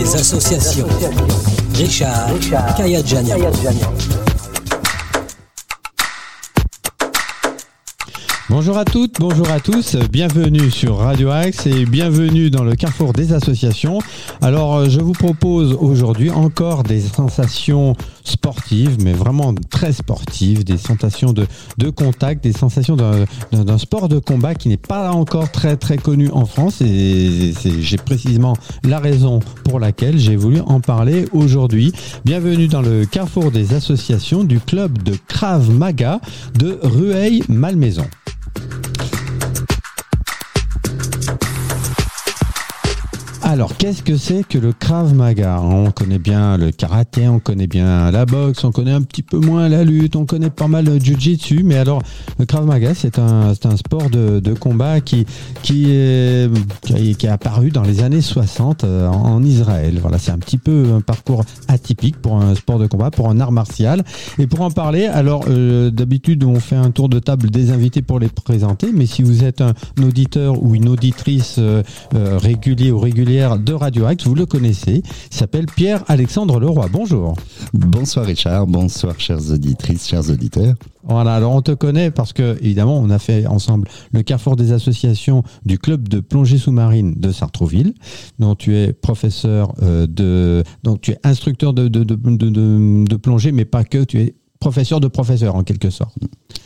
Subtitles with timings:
[0.00, 0.86] des associations.
[1.74, 4.09] Richard, Richard
[8.50, 13.12] Bonjour à toutes, bonjour à tous, bienvenue sur Radio Axe et bienvenue dans le carrefour
[13.12, 14.00] des associations.
[14.42, 20.78] Alors euh, je vous propose aujourd'hui encore des sensations sportives, mais vraiment très sportives, des
[20.78, 21.46] sensations de,
[21.78, 26.28] de contact, des sensations d'un sport de combat qui n'est pas encore très très connu
[26.32, 31.92] en France et j'ai précisément la raison pour laquelle j'ai voulu en parler aujourd'hui.
[32.24, 36.20] Bienvenue dans le carrefour des associations du club de Krav Maga
[36.58, 38.06] de Rueil-Malmaison.
[43.50, 45.60] Alors, qu'est-ce que c'est que le Krav Maga?
[45.60, 49.38] On connaît bien le karaté, on connaît bien la boxe, on connaît un petit peu
[49.38, 52.00] moins la lutte, on connaît pas mal le jiu-jitsu, mais alors
[52.38, 55.26] le Krav Maga, c'est un, sport de, combat qui,
[55.64, 56.48] qui, est,
[56.84, 59.98] qui, est apparu dans les années 60 euh, en, Israël.
[60.00, 63.40] Voilà, c'est un petit peu un parcours atypique pour un sport de combat, pour un
[63.40, 64.04] art martial.
[64.38, 68.00] Et pour en parler, alors euh, d'habitude, on fait un tour de table des invités
[68.00, 71.82] pour les présenter, mais si vous êtes un auditeur ou une auditrice euh,
[72.14, 76.88] régulier ou régulière, de Radio Axe, vous le connaissez, il s'appelle Pierre-Alexandre Leroy.
[76.92, 77.34] Bonjour.
[77.72, 80.74] Bonsoir Richard, bonsoir chères auditrices, chers auditeurs.
[81.04, 84.72] Voilà, alors on te connaît parce que évidemment on a fait ensemble le carrefour des
[84.72, 87.94] associations du club de plongée sous-marine de Sartrouville,
[88.38, 93.52] dont tu es professeur euh, de, donc tu es instructeur de, de, de, de plongée,
[93.52, 96.14] mais pas que, tu es professeur de professeur en quelque sorte.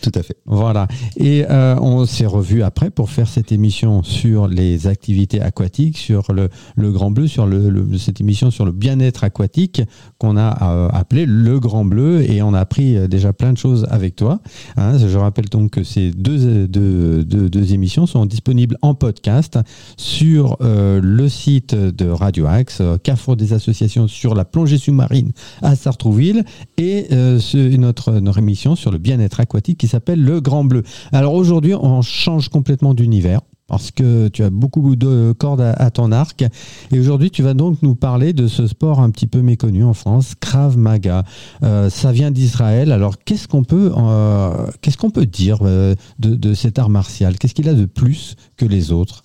[0.03, 0.37] Tout à fait.
[0.45, 0.89] Voilà.
[1.17, 6.33] Et euh, on s'est revu après pour faire cette émission sur les activités aquatiques, sur
[6.33, 9.81] le, le Grand Bleu, sur le, cette émission sur le bien-être aquatique
[10.19, 13.59] qu'on a euh, appelé le Grand Bleu et on a appris euh, déjà plein de
[13.59, 14.41] choses avec toi.
[14.77, 19.59] Hein, je rappelle donc que ces deux, deux, deux, émissions sont disponibles en podcast
[19.97, 26.45] sur le site de Radio Axe, Carrefour des associations sur la plongée sous-marine à Sartrouville
[26.77, 30.83] et ce, notre, émission sur le bien-être aquatique qui s'appelle Le Grand Bleu.
[31.12, 36.12] Alors aujourd'hui, on change complètement d'univers parce que tu as beaucoup de cordes à, ton
[36.12, 36.44] arc.
[36.93, 39.94] Et aujourd'hui, tu vas donc nous parler de ce sport un petit peu méconnu en
[39.94, 41.25] France, Krav Maga.
[41.62, 42.93] Euh, ça vient d'Israël.
[42.93, 47.55] Alors, qu'est-ce qu'on peut, euh, qu'est-ce qu'on peut dire euh, de cet art martial Qu'est-ce
[47.55, 49.23] qu'il a de plus que les autres?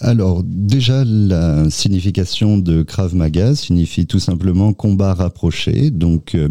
[0.00, 5.90] Alors déjà, la signification de Krav Maga signifie tout simplement combat rapproché.
[5.90, 6.48] Donc euh,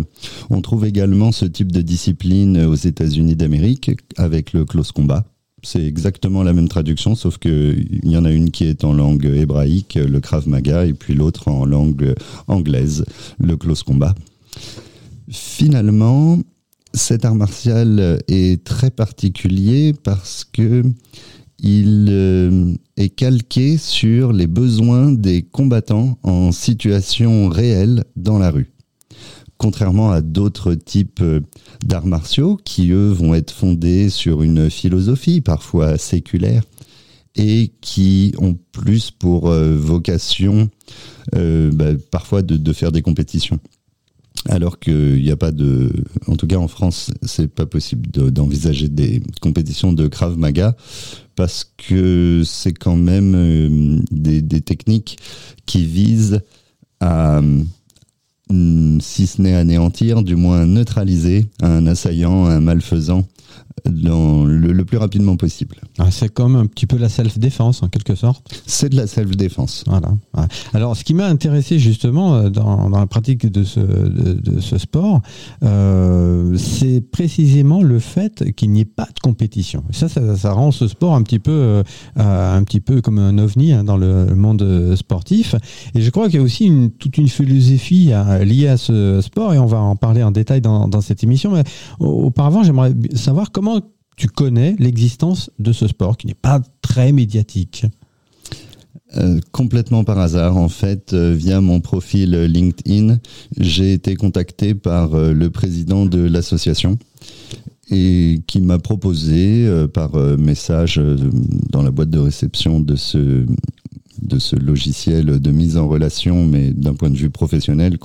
[0.50, 5.26] on trouve également ce type de discipline aux États-Unis d'Amérique avec le close combat.
[5.62, 9.26] C'est exactement la même traduction, sauf qu'il y en a une qui est en langue
[9.26, 12.14] hébraïque, le Krav Maga, et puis l'autre en langue
[12.48, 13.04] anglaise,
[13.40, 14.14] le close combat.
[15.28, 16.38] Finalement,
[16.94, 20.84] cet art martial est très particulier parce que
[21.66, 28.72] il euh, est calqué sur les besoins des combattants en situation réelle dans la rue.
[29.58, 31.42] Contrairement à d'autres types euh,
[31.84, 36.62] d'arts martiaux qui, eux, vont être fondés sur une philosophie parfois séculaire
[37.36, 40.70] et qui ont plus pour euh, vocation
[41.34, 43.60] bah, parfois de, faire des compétitions
[44.48, 45.92] alors qu'il n'y a pas de,
[46.28, 50.76] en tout cas en France, c'est pas possible d'envisager des compétitions de Krav Maga
[51.36, 55.18] parce que c'est quand même euh, des, techniques
[55.66, 56.42] qui visent
[57.00, 57.40] à,
[58.50, 63.26] hum, si ce n'est anéantir, du moins neutraliser un assaillant, un malfaisant
[63.84, 65.76] dans le, plus rapidement possible.
[65.98, 68.48] Ah, c'est comme un petit peu la self-défense en quelque sorte.
[68.66, 69.84] C'est de la self-défense.
[69.88, 70.14] Voilà.
[70.74, 74.78] Alors, ce qui m'a intéressé justement euh, dans, dans, la pratique de ce, de, ce
[74.78, 75.22] sport,
[75.64, 79.84] euh, c'est précisément le fait qu'il n'y ait pas de compétition.
[79.92, 81.84] Ça, ça, ça, rend ce sport un petit peu, euh,
[82.18, 85.56] un petit peu comme un ovni hein, dans le monde sportif.
[85.96, 89.20] Et je crois qu'il y a aussi une, toute une philosophie hein, liée à ce
[89.22, 91.52] sport, et on va en parler en détail dans, dans cette émission.
[91.52, 91.64] Mais
[92.00, 93.65] auparavant, j'aimerais savoir comment
[94.18, 97.86] tu connais l'existence de ce sport qui n'est pas très médiatique?
[99.18, 103.20] Euh, complètement par hasard, en fait, euh, via mon profil LinkedIn,
[103.58, 106.98] j'ai été contacté par euh, le président de l'association
[107.92, 111.00] et qui m'a proposé par message
[111.70, 113.46] dans la boîte de réception de ce
[114.22, 117.98] de ce logiciel de mise en relation, mais d'un point de vue professionnel,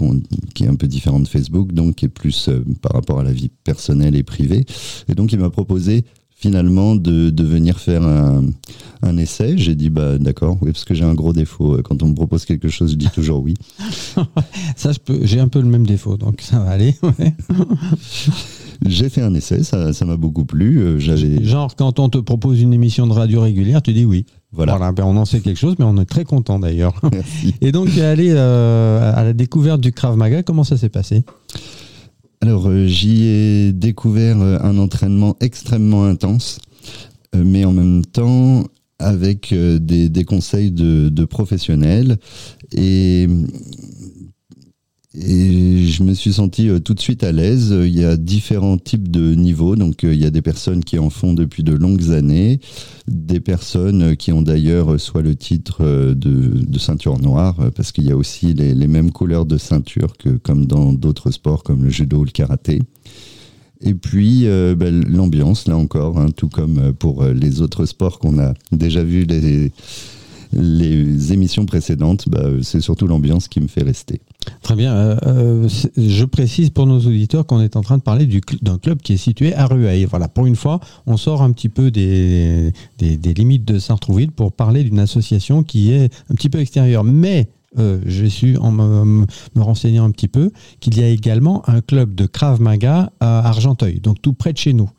[0.55, 3.23] qui est un peu différent de Facebook, donc qui est plus euh, par rapport à
[3.23, 4.65] la vie personnelle et privée.
[5.09, 6.05] Et donc il m'a proposé
[6.41, 8.45] finalement de, de, venir faire un,
[9.03, 9.59] un essai.
[9.59, 11.79] J'ai dit bah d'accord, oui parce que j'ai un gros défaut.
[11.85, 13.55] Quand on me propose quelque chose, je dis toujours oui.
[14.77, 14.93] ça.
[15.23, 16.95] J'ai un peu le même défaut, donc ça va aller.
[18.87, 20.79] J'ai fait un essai, ça ça m'a beaucoup plu.
[20.79, 24.25] Euh, J'avais Genre, quand on te propose une émission de radio régulière, tu dis oui.
[24.53, 24.93] Voilà.
[24.93, 27.01] ben, on en sait quelque chose, mais on est très content d'ailleurs.
[27.61, 30.43] Et donc, es allé euh, à la découverte du Krav Maga.
[30.43, 31.25] Comment ça s'est passé?
[32.43, 36.59] Alors euh, j'y ai découvert euh, un entraînement extrêmement intense,
[37.35, 38.65] euh, mais en même temps
[38.99, 42.17] avec euh, des, des conseils de, de professionnels
[42.73, 43.29] et
[45.15, 47.75] et je me suis senti euh, tout de suite à l'aise.
[47.77, 49.75] Il y a différents types de niveaux.
[49.75, 52.61] Donc, euh, il y a des personnes qui en font depuis de longues années,
[53.09, 57.91] des personnes euh, qui ont d'ailleurs soit le titre euh, de, ceinture noire, euh, parce
[57.91, 61.85] qu'il y a aussi les, mêmes couleurs de ceinture que comme dans d'autres sports comme
[61.85, 62.81] le judo ou le karaté.
[63.83, 67.87] Et puis euh, ben, l'ambiance, là encore, hein, tout comme euh, pour euh, les autres
[67.87, 69.73] sports qu'on a déjà vu les,
[70.53, 74.21] les émissions précédentes, bah, c'est surtout l'ambiance qui me fait rester.
[74.63, 74.93] Très bien.
[74.95, 78.29] Euh, euh, je précise pour nos auditeurs qu'on est en train de parler
[78.63, 80.05] d'un club qui est situé à Rueil.
[80.05, 84.53] Voilà, pour une fois, on sort un petit peu des, des, limites de Sartrouville pour
[84.53, 87.05] parler d'une association qui est un petit peu extérieure.
[87.05, 87.49] Mais
[87.79, 90.51] euh, j'ai su, en me, me renseignant un petit peu,
[90.81, 94.59] qu'il y a également un club de Krav Maga à Argenteuil, donc tout près de
[94.59, 94.91] chez nous.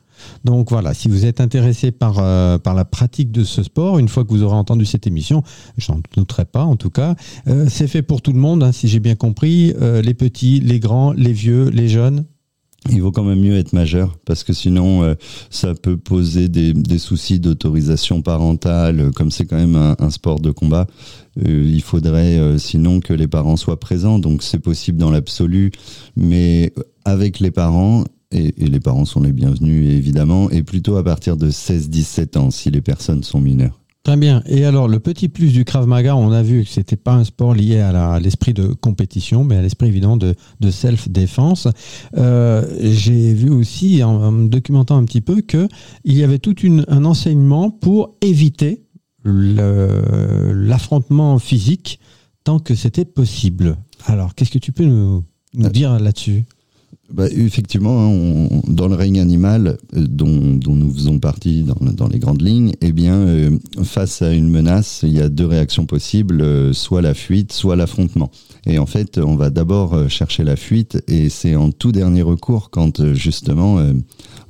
[0.44, 4.08] Donc voilà, si vous êtes intéressé par, euh, par la pratique de ce sport, une
[4.08, 5.44] fois que vous aurez entendu cette émission,
[5.78, 7.16] je n'en douterai pas en tout cas,
[7.48, 10.60] euh, c'est fait pour tout le monde, hein, si j'ai bien compris, euh, les petits,
[10.60, 12.26] les grands, les vieux, les jeunes.
[12.90, 15.16] Il vaut quand même mieux être majeur parce que sinon
[15.52, 19.12] ça peut poser des, soucis d'autorisation parentale.
[19.12, 20.88] Comme c'est quand même un, sport de combat,
[21.38, 24.18] il faudrait sinon que les parents soient présents.
[24.18, 25.70] Donc c'est possible dans l'absolu,
[26.16, 26.74] mais
[27.06, 28.04] avec les parents.
[28.32, 32.52] Et, et les parents sont les bienvenus évidemment, et plutôt à partir de 16-17 ans
[32.52, 33.78] si les personnes sont mineures.
[34.04, 34.42] Très bien.
[34.48, 37.24] Et alors, le petit plus du Krav Maga, on a vu que c'était pas un
[37.24, 41.68] sport lié à l'esprit de compétition, mais à l'esprit évident de, de self-défense.
[42.18, 45.68] Euh, J'ai vu aussi, en, en me documentant un petit peu, que
[46.04, 48.86] il y avait tout une, un enseignement pour éviter
[49.24, 52.00] l'affrontement physique
[52.44, 53.78] tant que c'était possible.
[54.08, 55.24] Alors, qu'est-ce que tu peux nous,
[55.54, 56.44] nous Euh, dire là-dessus?
[57.14, 62.20] Bah, effectivement, hein, on- dans le règne animal euh, dont, nous faisons partie dans, les
[62.20, 66.42] grandes lignes, eh bien, euh, face à une menace, il y a deux réactions possibles,
[66.42, 68.32] euh, soit la fuite, soit l'affrontement.
[68.66, 72.70] Et en fait, on va d'abord chercher la fuite, et c'est en tout dernier recours
[72.70, 73.80] quand justement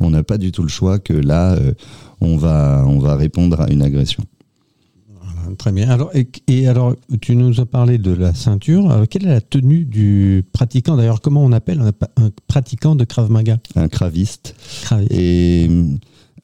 [0.01, 1.57] on n'a pas du tout le choix que là,
[2.19, 4.25] on va on va répondre à une agression.
[5.57, 5.89] Très bien.
[5.89, 8.91] Alors, et, et alors, tu nous as parlé de la ceinture.
[8.91, 10.97] Euh, quelle est la tenue du pratiquant?
[10.97, 13.59] D'ailleurs, comment on appelle un, pratiquant de Krav Maga?
[13.75, 14.55] Un craviste.
[15.09, 15.69] Et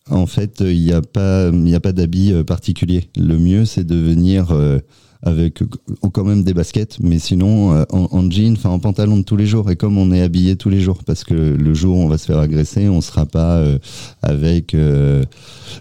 [0.09, 3.09] en fait, il n'y a pas, a pas d'habit euh, particulier.
[3.17, 4.79] Le mieux, c'est de venir euh,
[5.23, 5.67] avec euh,
[6.13, 9.35] quand même des baskets, mais sinon euh, en, en jean, enfin en pantalon de tous
[9.37, 9.69] les jours.
[9.71, 12.17] Et comme on est habillé tous les jours, parce que le jour où on va
[12.17, 13.77] se faire agresser, on sera pas euh,
[14.21, 15.23] avec euh,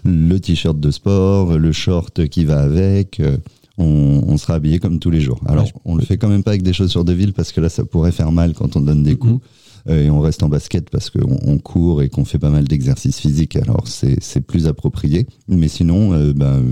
[0.03, 3.19] le t-shirt de sport, le short qui va avec.
[3.19, 3.37] euh,
[3.79, 5.39] on, on sera habillé comme tous les jours.
[5.45, 7.51] Alors, Ouais, je- on le fait quand même pas avec des chaussures de ville parce
[7.51, 9.39] que là, ça pourrait faire mal quand on donne des coups.
[9.87, 13.19] Et on reste en basket parce qu'on on court et qu'on fait pas mal d'exercices
[13.19, 13.55] physiques.
[13.55, 15.27] Alors c'est c'est plus approprié.
[15.47, 16.63] Mais sinon, euh, ben,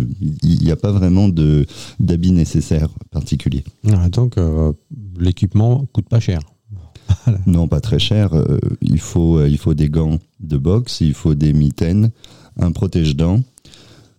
[0.44, 1.66] il n'y a pas vraiment de
[2.00, 3.64] d'habits nécessaires particuliers.
[3.92, 4.74] Ah, donc, euh,
[5.18, 6.40] l'équipement coûte pas cher.
[7.46, 8.34] Non, pas très cher.
[8.34, 12.12] Euh, il faut euh, il faut des gants de boxe, il faut des mitaines,
[12.58, 13.42] un protège-dents,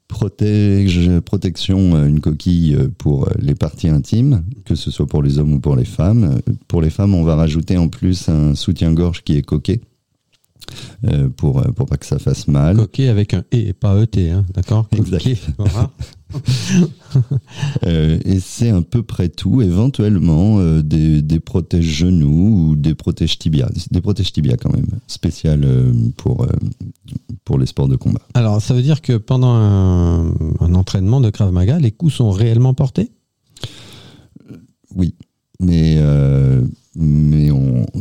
[0.09, 5.23] protège protection, euh, une coquille euh, pour euh, les parties intimes, que ce soit pour
[5.23, 6.41] les hommes ou pour les femmes.
[6.69, 9.81] Pour les femmes, on va rajouter en plus un soutien-gorge qui est coquet.
[11.05, 12.77] Euh, pour, euh, pour pas que ça fasse mal.
[12.77, 14.89] Coquet avec un E et pas ET, hein, d'accord.
[17.87, 19.63] Euh, et c'est à peu près tout.
[19.63, 23.69] Éventuellement, euh, des, des protèges genoux ou des protèges tibia.
[23.91, 25.67] Des protèges tibia quand même, spécial
[26.17, 26.47] pour,
[27.45, 28.21] pour les sports de combat.
[28.35, 32.31] Alors, ça veut dire que pendant un, un entraînement de Krav Maga, les coups sont
[32.31, 33.13] réellement portés?
[34.95, 35.15] Oui,
[35.61, 35.99] mais,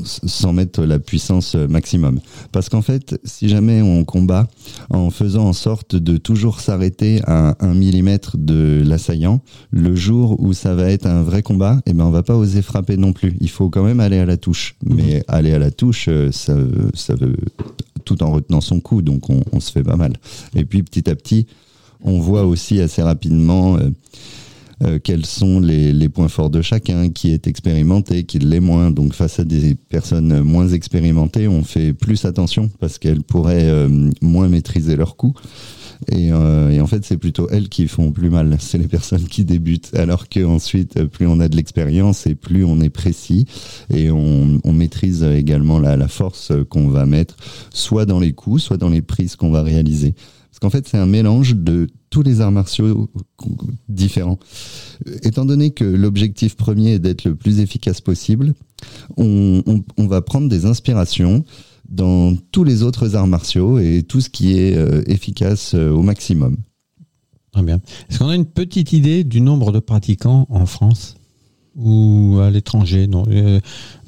[0.06, 2.20] sans mettre la puissance maximum.
[2.52, 4.48] Parce qu'en fait, si jamais on combat
[4.90, 10.54] en faisant en sorte de toujours s'arrêter à un millimètre de l'assaillant, le jour où
[10.54, 13.36] ça va être un vrai combat, eh ben on va pas oser frapper non plus.
[13.42, 14.76] Il faut quand même aller à la touche.
[14.86, 16.56] Mais aller à la touche, euh, ça,
[16.94, 17.36] ça veut
[18.06, 20.14] tout en retenant son coup, donc on, on se fait pas mal.
[20.56, 21.48] Et puis petit à petit,
[22.04, 23.78] on voit aussi assez rapidement.
[23.78, 23.90] euh,
[24.84, 28.92] euh, quels sont les, points forts de chacun, qui est expérimenté, qui l'est moins.
[28.92, 34.10] Donc face à des personnes moins expérimentées, on fait plus attention parce qu'elles pourraient euh,
[34.22, 35.16] moins maîtriser leurs.
[36.12, 38.58] Et, euh, et en fait, c'est plutôt elles qui font plus mal.
[38.60, 39.94] C'est les personnes qui débutent.
[39.96, 43.46] Alors que ensuite, plus on a de l'expérience et plus on est précis
[43.94, 47.38] et on, maîtrise également la, la force qu'on va mettre,
[47.74, 50.16] soit dans les coups, soit dans les prises qu'on va réaliser.
[50.56, 53.10] Parce qu'en fait, c'est un mélange de tous les arts martiaux
[53.90, 54.40] différents.
[55.22, 58.54] Étant donné que l'objectif premier est d'être le plus efficace possible,
[59.18, 59.62] on,
[59.98, 61.44] va prendre des inspirations
[61.90, 66.04] dans tous les autres arts martiaux et tout ce qui est euh, efficace euh, au
[66.04, 66.56] maximum.
[67.52, 67.82] Très bien.
[68.10, 71.18] Est-ce qu'on a une petite idée du nombre de pratiquants en France?
[71.78, 73.60] Ou à l'étranger non euh,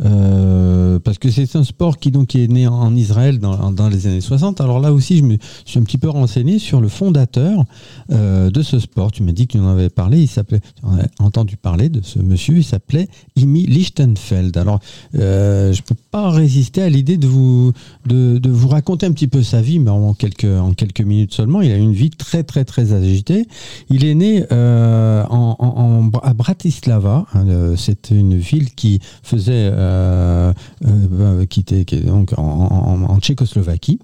[0.06, 4.22] euh, parce que c'est un sport qui donc est né en Israël dans, les années
[4.22, 7.66] 60 alors là aussi je me suis un petit peu renseigné sur le fondateur
[8.12, 9.12] euh, de ce sport.
[9.12, 10.22] Tu m'as dit que tu en avais parlé.
[10.22, 10.62] Il s'appelait
[11.20, 12.58] entendu parler de ce monsieur.
[12.58, 14.56] Il s'appelait Imi Lichtenfeld.
[14.58, 14.80] Alors
[15.14, 17.74] je peux pas résister à l'idée de vous
[18.06, 21.62] de, vous raconter un petit peu sa vie mais en quelques minutes seulement.
[21.62, 23.48] Il a une vie très très très agitée.
[23.90, 30.54] Il est né en, à Bratislava hein, euh, c'est une ville qui faisait, euh,
[30.86, 34.00] euh, qui était, qui donc en, en, Tchécoslovaquie.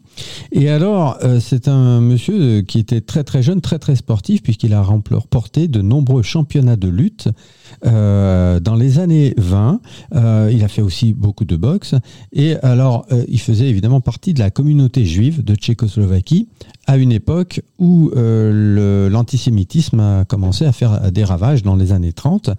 [0.52, 4.74] Et alors, euh, c'est un monsieur qui était très très jeune, très très sportif, puisqu'il
[4.74, 7.30] a remporté de nombreux championnats de lutte
[7.86, 9.82] euh, dans les années 20.
[10.16, 11.96] Euh, il a fait aussi beaucoup de boxe.
[12.32, 16.48] Et alors, il faisait évidemment partie de la communauté juive de Tchécoslovaquie
[16.88, 22.50] à une époque où l'antisémitisme a commencé à faire des ravages dans les années 30.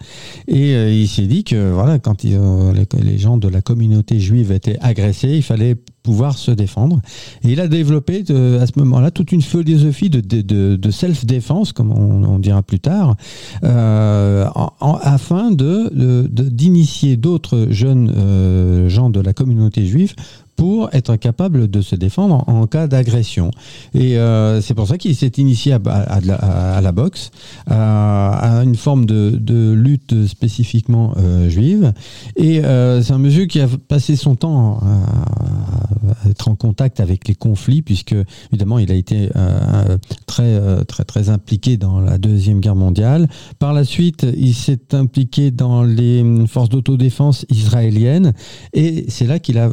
[0.49, 5.37] Et il s'est dit que voilà, quand les gens de la communauté juive étaient agressés,
[5.37, 7.01] il fallait pouvoir se défendre.
[7.43, 12.39] Et il a développé de, à ce moment-là toute une philosophie de, self-défense, comme on,
[12.39, 13.17] dira plus tard,
[13.65, 14.47] euh,
[14.81, 15.91] afin de
[16.29, 20.15] d'initier d'autres jeunes euh, gens de la communauté juive
[20.57, 23.51] pour être capable de se défendre en, cas d'agression.
[23.93, 27.31] Et euh, c'est pour ça qu'il s'est initié à, la boxe,
[27.67, 31.93] à, une forme de, de lutte spécifiquement euh, juive.
[32.37, 37.29] Et euh, c'est un monsieur qui a passé son temps à, être en contact avec
[37.29, 38.15] les conflits, puisque
[38.53, 43.29] évidemment il a été euh, très euh, très très impliqué dans la deuxième guerre mondiale.
[43.59, 48.33] Par la suite, il s'est impliqué dans les forces d'autodéfense israéliennes,
[48.73, 49.71] et c'est là qu'il a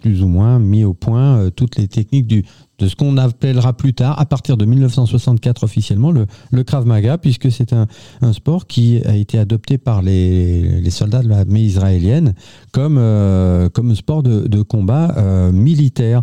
[0.00, 2.44] plus ou moins mis au point euh, toutes les techniques du,
[2.80, 6.26] de ce qu'on appellera plus tard, à partir de 1964 officiellement, le,
[6.64, 7.86] Krav Maga, puisque c'est un,
[8.32, 12.34] sport qui a été adopté par les, soldats de l'armée israélienne
[12.72, 16.22] comme, euh, sport de, combat euh, militaire.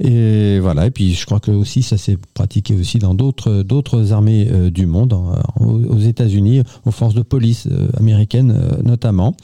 [0.00, 4.48] Et voilà, et puis je crois que aussi ça s'est pratiqué aussi dans d'autres armées
[4.50, 5.16] euh, du monde,
[5.60, 7.68] aux États-Unis, aux forces de police
[7.98, 8.54] américaines
[8.84, 9.34] notamment.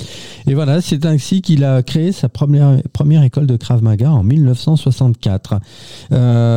[0.47, 5.61] Et voilà, c'est ainsi qu'il a créé sa première, école de Krav Maga en 1964.
[6.13, 6.48] Euh,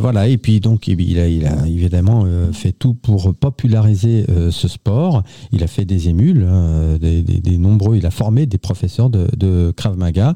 [0.00, 1.26] voilà, et puis donc il a,
[1.66, 5.22] évidemment euh, fait tout pour populariser euh, ce sport.
[5.52, 9.96] Il a fait des émules, hein, des, nombreux, il a formé des professeurs de, Krav
[9.96, 10.34] Maga.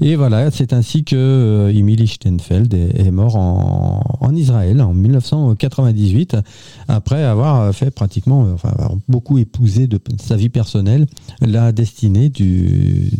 [0.00, 6.36] Et voilà, c'est ainsi que euh, Emily Steinfeld est, mort en, Israël en 1998,
[6.88, 11.06] après avoir fait pratiquement, enfin, avoir beaucoup épousé de sa vie personnelle
[11.40, 13.10] la destinée du,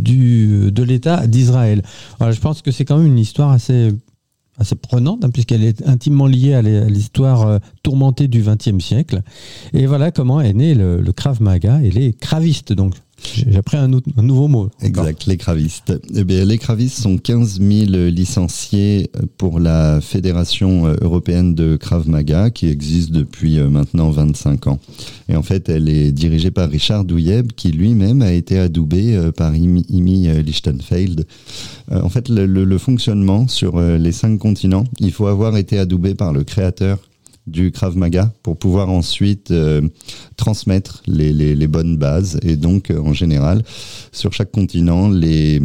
[0.70, 1.82] de l'État d'Israël.
[2.18, 3.92] Voilà, je pense que c'est quand même une histoire assez
[4.61, 9.23] assez prenante, hein, puisqu'elle est intimement liée à l'histoire euh, tourmentée du XXe siècle.
[9.73, 12.95] Et voilà comment est né le, le Krav Maga et les kravistes, donc.
[13.23, 14.71] J'ai appris un, un, nouveau mot.
[14.83, 15.93] Exact, les cravistes.
[16.15, 22.50] Eh bien, les cravistes sont 15 000 licenciés pour la Fédération européenne de Krav Maga,
[22.50, 24.79] qui existe depuis euh, maintenant 25 ans.
[25.29, 29.33] Et en fait, elle est dirigée par Richard Douyeb, qui lui-même a été adoubé euh,
[29.33, 31.27] par Imi, Lichtenfeld.
[31.91, 36.15] En fait, le, le, le fonctionnement sur les cinq continents, il faut avoir été adoubé
[36.15, 36.99] par le créateur
[37.50, 39.83] du Krav Maga pour pouvoir ensuite euh,
[40.37, 42.38] transmettre les, bonnes bases.
[42.42, 43.62] Et donc, euh, en général,
[44.12, 45.61] sur chaque continent, les,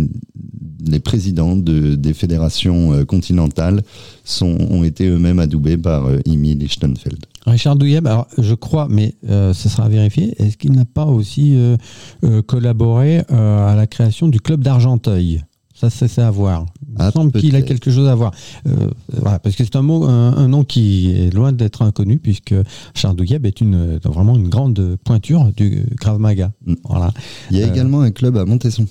[0.86, 3.84] les présidents de, des fédérations euh, continentales
[4.24, 7.26] sont, ont été eux-mêmes adoubés par euh, Imi Lichtenfeld.
[7.46, 11.56] Richard Douyeb, alors je crois, mais ça sera vérifié, est-ce qu'il n'a pas aussi
[12.48, 15.44] collaboré à la création du club d'Argenteuil?
[15.90, 16.66] Ça, c'est à voir.
[16.88, 18.32] Il ah, semble qu'il a quelque chose à voir.
[18.68, 22.20] Euh, voilà, parce que c'est un mot, un, un, nom qui est loin d'être inconnu,
[22.20, 22.56] puisque
[22.94, 26.52] Charles Dougueb est une, vraiment une grande pointure du Krav Maga.
[26.66, 26.74] Mm.
[26.86, 27.12] Voilà.
[27.52, 28.86] Il y a euh, également un club à Montesson.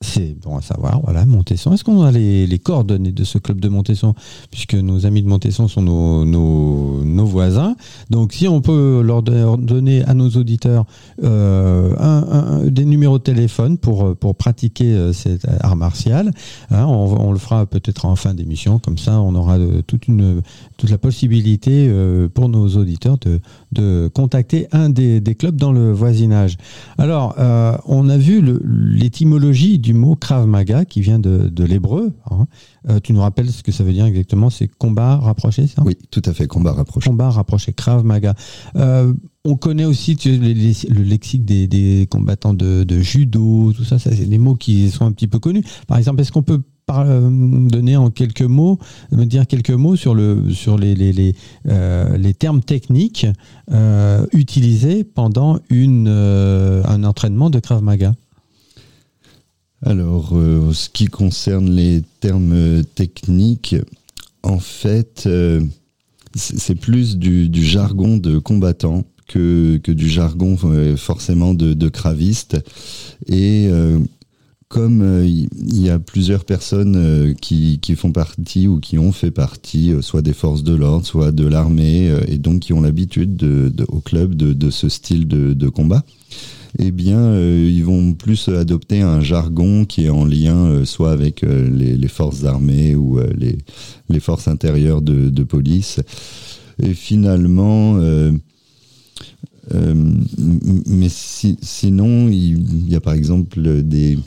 [0.00, 1.00] c'est bon à savoir.
[1.02, 1.72] Voilà, Montesson.
[1.72, 4.14] Est-ce qu'on a les, les, coordonnées de ce club de Montesson
[4.50, 7.76] Puisque nos amis de Montesson sont nos, nos, nos voisins.
[8.10, 10.84] Donc, si on peut leur donner à nos auditeurs
[11.22, 16.32] euh, des numéros de téléphone pour, pour pratiquer euh, cet art martial,
[16.70, 18.78] hein, on, le fera peut-être en fin d'émission.
[18.78, 20.42] Comme ça, on aura euh, toute, une,
[20.76, 23.40] toute la possibilité euh, pour nos auditeurs de,
[23.72, 26.56] de contacter un des, des clubs dans le voisinage.
[26.98, 32.12] Alors, euh, on a vu l'étymologie du mot Krav Maga qui vient de, de l'hébreu.
[32.30, 32.46] Hein.
[32.88, 34.50] Euh, tu nous rappelles ce que ça veut dire exactement?
[34.50, 35.82] C'est combat rapproché, ça?
[35.84, 36.91] Oui, tout à fait, combat rapproché.
[37.00, 38.34] Combat rapproché, Krav Maga.
[38.76, 39.12] Euh,
[39.44, 44.90] on connaît aussi le lexique des, combattants de, judo, tout ça, c'est des mots qui
[44.90, 45.64] sont un petit peu connus.
[45.88, 48.78] Par exemple, est-ce qu'on peut euh, donner en quelques mots,
[49.10, 51.34] me dire quelques mots sur, le, sur les, les,
[51.68, 53.26] euh, termes techniques
[54.32, 58.14] utilisés pendant une, un entraînement de Krav Maga?
[59.84, 60.28] Alors,
[60.72, 63.74] ce qui concerne les termes techniques,
[64.44, 65.28] en fait,
[66.34, 70.56] c'est plus du, jargon de combattant que, du jargon
[70.96, 72.58] forcément de, craviste.
[73.28, 73.70] Et
[74.72, 79.30] comme euh, il y a plusieurs personnes euh, qui, font partie ou qui ont fait
[79.30, 83.36] partie, euh, soit des forces de l'ordre, soit de l'armée, et donc qui ont l'habitude
[83.36, 86.02] de, de, au club de, ce style de, combat,
[86.78, 91.96] eh bien, ils vont plus adopter un jargon qui est en lien soit avec les,
[91.96, 93.20] les, forces armées ou
[94.08, 96.00] les, forces intérieures de, police.
[96.82, 98.32] Et finalement, euh,
[99.74, 99.94] euh,
[100.86, 104.18] mais si, sinon, il y a par exemple des,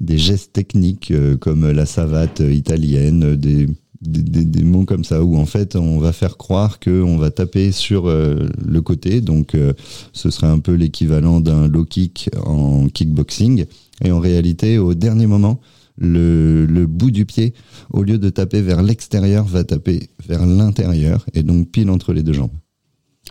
[0.00, 3.68] des gestes techniques euh, comme la savate italienne, des,
[4.06, 7.72] des, des, mots comme ça où en fait on va faire croire qu'on va taper
[7.72, 9.72] sur euh, le côté, donc euh,
[10.12, 13.66] ce serait un peu l'équivalent d'un low kick en kickboxing,
[14.02, 15.60] et en réalité au dernier moment
[15.96, 17.54] le, le bout du pied,
[17.90, 22.22] au lieu de taper vers l'extérieur, va taper vers l'intérieur et donc pile entre les
[22.22, 22.50] deux jambes.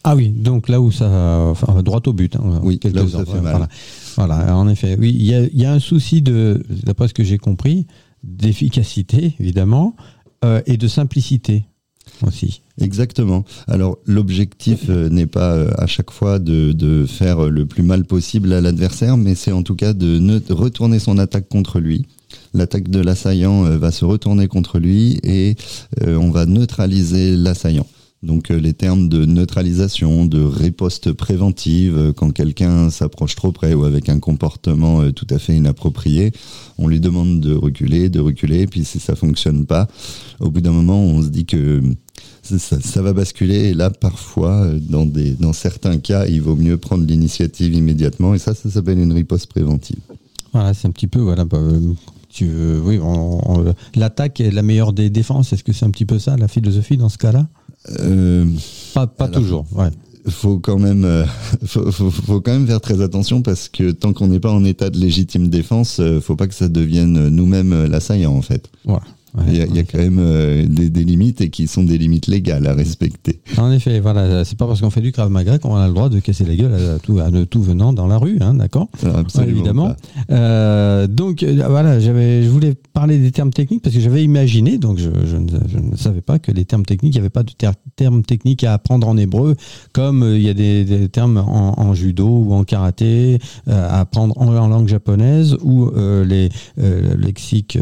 [0.03, 1.09] Ah oui, donc là où ça,
[1.49, 2.35] enfin, droit au but.
[2.35, 3.53] Hein, oui, là où ça fait mal.
[3.53, 3.69] Voilà.
[4.15, 4.97] Voilà, en effet.
[4.99, 7.87] Oui, il y a, il y a un souci de, d'après ce que j'ai compris,
[8.23, 9.95] d'efficacité, évidemment,
[10.43, 11.63] euh, et de simplicité
[12.25, 12.61] aussi.
[12.81, 13.45] Exactement.
[13.67, 18.03] Alors l'objectif euh, n'est pas euh, à chaque fois de, de, faire le plus mal
[18.03, 22.05] possible à l'adversaire, mais c'est en tout cas de ne retourner son attaque contre lui.
[22.53, 25.55] L'attaque de l'assaillant va se retourner contre lui et
[26.05, 27.85] on va neutraliser l'assaillant.
[28.23, 33.73] Donc euh, les termes de neutralisation, de riposte préventive, euh, quand quelqu'un s'approche trop près
[33.73, 36.31] ou avec un comportement euh, tout à fait inapproprié,
[36.77, 39.89] on lui demande de reculer, de reculer, et puis si ça fonctionne pas,
[40.39, 41.81] au bout d'un moment, on se dit que
[42.43, 47.73] ça, va basculer, et là, parfois, dans, dans certains cas, il vaut mieux prendre l'initiative
[47.73, 49.99] immédiatement, et ça, ça s'appelle une riposte préventive.
[50.53, 51.59] Voilà, c'est un petit peu, voilà, bah,
[52.33, 52.99] tu, euh, oui,
[53.95, 55.53] l'attaque est la meilleure des défenses.
[55.53, 57.47] Est-ce que c'est un petit peu ça, la philosophie dans ce cas-là?
[57.99, 58.45] Euh,
[58.93, 59.89] Pas, pas alors, toujours, ouais.
[60.29, 61.25] Faut quand même, euh,
[61.65, 64.63] faut, faut, faut, quand même faire très attention parce que tant qu'on n'est pas en
[64.63, 68.69] état de légitime défense, euh, faut pas que ça devienne nous-mêmes l'assaillant en fait.
[68.85, 68.99] Ouais,
[69.47, 71.83] il y a, il y a quand même euh, des, des, limites et qui sont
[71.83, 73.41] des limites légales à respecter.
[73.57, 76.09] En effet, voilà, c'est pas parce qu'on fait du Krav Maga qu'on a le droit
[76.09, 78.89] de casser la gueule à tout, à tout venant dans la rue, hein, d'accord?
[79.15, 79.51] Absolument.
[79.51, 79.95] évidemment.
[80.29, 84.97] Euh, donc voilà, j'avais, je voulais parler des termes techniques parce que j'avais imaginé, donc
[84.97, 87.43] je, je, ne, je, ne, savais pas que les termes techniques, il n'y avait pas
[87.43, 89.55] de ter termes techniques à apprendre en hébreu,
[89.93, 93.87] comme euh, il y a des, des termes en, en, judo ou en karaté euh,
[93.89, 95.91] à apprendre en, en, langue japonaise ou
[96.25, 97.77] les lexiques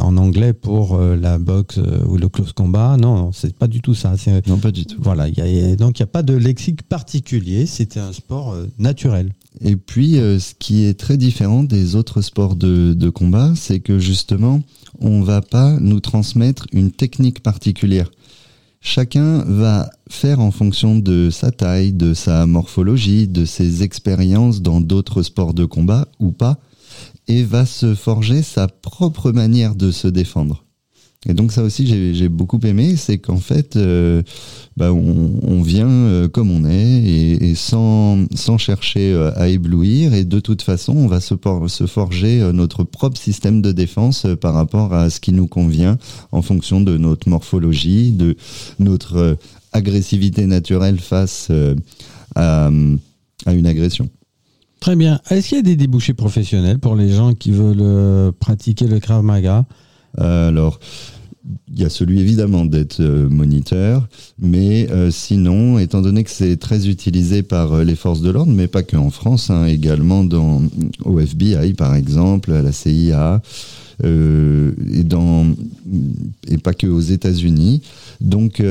[0.00, 2.96] en anglais pour euh, la boxe euh, ou le close combat.
[2.96, 4.14] Non, non c'est pas du tout ça.
[4.46, 4.96] Non, pas du tout.
[5.00, 7.66] Voilà, y a, donc il n'y a pas de lexique particulier.
[7.66, 9.32] C'était un sport euh, naturel.
[9.60, 13.80] Et puis, euh, ce qui est très différent des autres sports de, de combat, c'est
[13.80, 14.62] que justement,
[15.00, 18.10] on va pas nous transmettre une technique particulière.
[18.80, 24.80] Chacun va faire en fonction de sa taille, de sa morphologie, de ses expériences dans
[24.80, 26.58] d'autres sports de combat ou pas,
[27.26, 30.65] et va se forger sa propre manière de se défendre.
[31.28, 34.22] Et donc ça aussi j'ai beaucoup aimé, c'est qu'en fait euh,
[34.76, 39.48] bah on, on, vient euh, comme on est et, et sans, sans, chercher euh, à
[39.48, 41.34] éblouir et de toute façon on va se,
[41.66, 45.98] se forger notre propre système de défense par rapport à ce qui nous convient
[46.30, 48.36] en fonction de notre morphologie, de
[48.78, 49.36] notre
[49.72, 51.50] agressivité naturelle face
[52.36, 52.70] à,
[53.46, 54.08] à une agression.
[54.78, 55.20] Très bien.
[55.30, 59.24] Est-ce qu'il y a des débouchés professionnels pour les gens qui veulent pratiquer le Krav
[59.24, 59.64] Maga?
[60.18, 60.78] Alors,
[61.72, 66.56] il y a celui évidemment d'être euh, moniteur, mais euh, sinon, étant donné que c'est
[66.56, 70.24] très utilisé par euh, les forces de l'ordre, mais pas que en France, hein, également
[70.24, 70.62] dans
[71.04, 73.42] au FBI par exemple, à la CIA,
[74.04, 75.46] et dans
[76.46, 77.80] et pas que aux États-Unis.
[78.20, 78.62] Donc,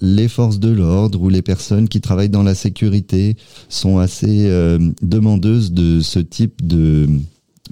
[0.00, 3.36] les forces de l'ordre ou les personnes qui travaillent dans la sécurité
[3.68, 4.48] sont assez
[5.02, 7.08] demandeuses de ce type de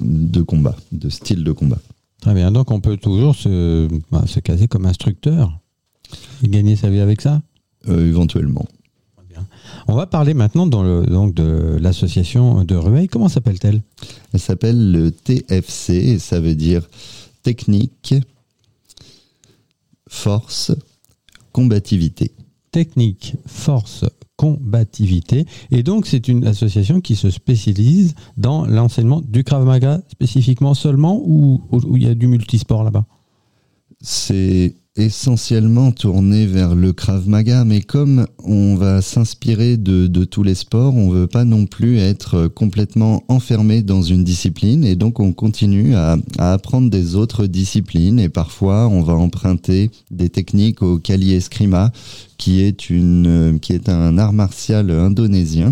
[0.01, 1.79] de combat, de style de combat.
[2.21, 5.59] Très bien, donc on peut toujours se, bah, se caser comme instructeur
[6.43, 7.43] et gagner sa vie avec ça
[7.89, 8.67] euh, Éventuellement.
[9.87, 13.09] On va parler maintenant dans le, donc de l'association de Rueil.
[13.09, 13.83] Comment s'appelle-t-elle?
[14.33, 16.89] Elle s'appelle le TFC et ça veut dire
[17.43, 18.15] technique,
[20.09, 20.73] force,
[21.53, 22.33] combativité.
[22.71, 24.05] Technique, force,
[24.39, 25.47] combativité.
[25.73, 31.21] Et donc, c'est une association qui se spécialise dans l'enseignement du Krav Maga spécifiquement seulement
[31.23, 31.61] ou,
[31.97, 33.05] il y a du multisport là-bas?
[34.01, 40.57] C'est essentiellement tourné vers le Krav Maga, mais comme on va s'inspirer de, tous les
[40.57, 45.33] sports, on veut pas non plus être complètement enfermé dans une discipline, et donc on
[45.33, 51.33] continue à, apprendre des autres disciplines, et parfois on va emprunter des techniques au Kali
[51.33, 51.93] Eskrima,
[52.37, 55.71] qui est une, qui est un art martial indonésien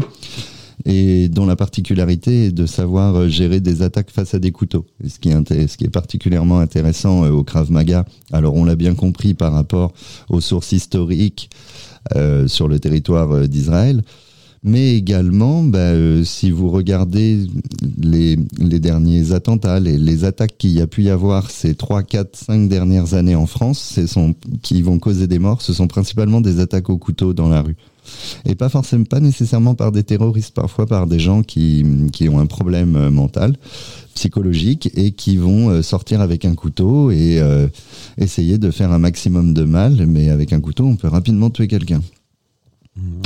[0.85, 4.85] et dont la particularité est de savoir euh, gérer des attaques face à des couteaux.
[5.07, 9.53] ce, qui est, particulièrement intéressant euh, au Krav Maga, alors on l'a bien compris par
[9.53, 9.93] rapport
[10.29, 11.51] aux sources historiques
[12.15, 14.03] euh, sur le territoire d'Israël,
[14.63, 15.93] mais également, bah,
[16.25, 17.47] si vous regardez
[18.01, 18.37] les,
[18.81, 22.69] derniers attentats, les, les attaques qu'il y a pu y avoir ces 3, 4, 5
[22.69, 23.99] dernières années en France,
[24.63, 27.77] qui vont causer des morts, ce sont principalement des attaques au couteau dans la rue
[28.45, 32.39] et pas forcément pas nécessairement par des terroristes, parfois par des gens qui, qui ont
[32.39, 33.57] un problème euh, mental,
[34.15, 37.69] psychologique et qui vont euh, sortir avec un couteau et euh,
[38.19, 41.69] essayer de faire un maximum de mal, mais avec un couteau, on peut rapidement tuer
[41.69, 42.01] quelqu'un.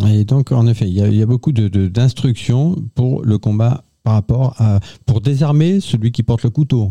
[0.08, 4.80] Et donc, en effet, il y a, beaucoup d'instructions pour le combat par rapport à
[5.06, 6.90] pour désarmer celui qui porte le couteau,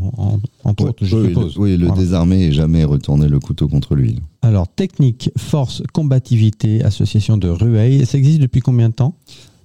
[0.63, 1.56] entre autres, je oui, suppose.
[1.56, 4.19] Le, oui, le désarmer et jamais retourner le couteau contre lui.
[4.41, 9.15] Alors, technique, force, combativité, association de Rueil, ça existe depuis combien de temps?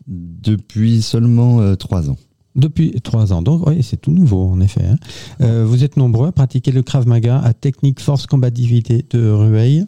[0.07, 2.17] Depuis seulement euh, trois ans.
[2.57, 3.43] Depuis trois ans.
[3.43, 4.85] Donc, oui, c'est tout nouveau, en effet.
[4.85, 4.97] Hein.
[5.41, 9.85] Euh, vous êtes nombreux à pratiquer le Krav Maga à technique, force, combativité de Rueil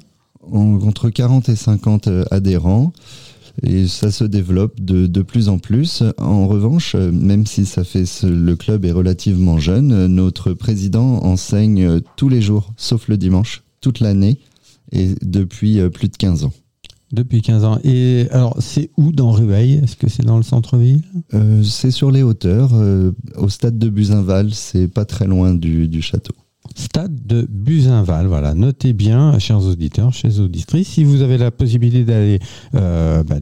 [0.53, 2.92] Entre 40 et 50 euh, adhérents
[3.62, 6.03] et ça se développe de, de plus en plus.
[6.19, 12.29] En revanche, même si ça fait le club est relativement jeune, notre président enseigne tous
[12.29, 14.38] les jours, sauf le dimanche, toute l'année
[14.92, 16.53] et depuis euh, plus de 15 ans.
[17.12, 17.79] Depuis 15 ans.
[17.85, 19.75] Et alors, c'est où dans Rueil?
[19.75, 21.03] Est-ce que c'est dans le centre-ville?
[21.35, 24.53] Euh, C'est sur les hauteurs, euh, au stade de Buzinval.
[24.53, 26.35] C'est pas très loin du, du château.
[26.77, 28.55] Stade de Buzinval, voilà.
[28.55, 32.39] Notez bien, chers auditeurs, chers auditrices, si vous avez la possibilité d'aller,
[32.75, 33.37] euh, bah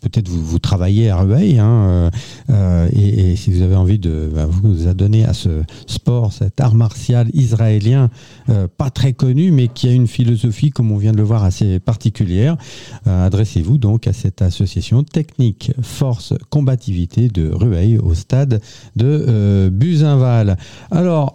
[0.00, 2.10] peut-être vous, vous, travaillez à Rueil, hein, euh,
[2.48, 6.74] euh, et, si vous avez envie de bah, vous adonner à ce sport, cet art
[6.74, 8.08] martial israélien,
[8.48, 11.44] euh, pas très connu, mais qui a une philosophie, comme on vient de le voir,
[11.44, 12.56] assez particulière,
[13.04, 18.62] adressez-vous donc à cette association technique force combativité de Rueil au stade
[18.96, 20.56] de Buzinval.
[20.90, 21.34] Alors,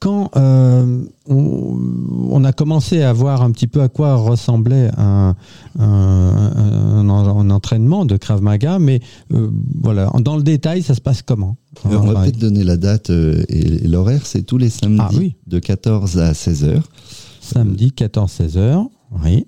[0.00, 5.36] quand euh, on, a commencé à voir un petit peu à quoi ressemblait un,
[5.78, 7.08] un,
[7.50, 9.00] entraînement de Krav Maga, mais
[9.32, 9.50] euh,
[9.82, 11.56] voilà, dans le détail, ça se passe comment?
[11.84, 15.58] On va peut-être donner la date euh, et l'horaire, c'est tous les samedis ah de
[15.58, 16.88] 14 à 16 heures.
[17.40, 18.86] Samedi 14-16 heures,
[19.24, 19.46] oui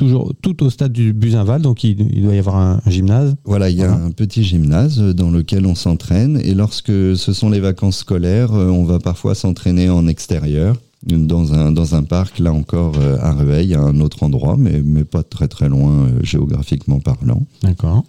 [0.00, 3.36] toujours tout au stade du Buzinval, donc il, doit y avoir un, gymnase.
[3.44, 7.50] Voilà, il y a un petit gymnase dans lequel on s'entraîne et lorsque ce sont
[7.50, 10.76] les vacances scolaires, euh, on va parfois s'entraîner en extérieur.
[11.06, 14.82] Dans un, dans un parc, là encore euh, à Rueil, à un autre endroit, mais,
[14.82, 17.42] mais pas très très loin euh, géographiquement parlant.
[17.62, 18.04] D'accord.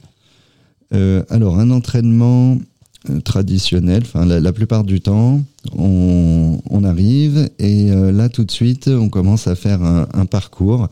[0.92, 2.58] alors, un entraînement
[3.24, 5.42] traditionnel, enfin la, plupart du temps,
[5.76, 10.88] on, arrive et là tout de suite, on commence à faire un, un, parcours